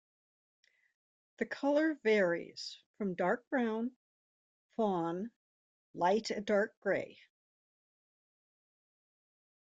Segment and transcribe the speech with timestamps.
[1.37, 3.91] The colour varies from dark brown,
[4.75, 5.29] fawn,
[5.93, 7.19] light and dark grey.